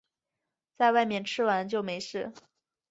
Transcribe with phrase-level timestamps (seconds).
[0.73, 2.33] 在外面吃完就没事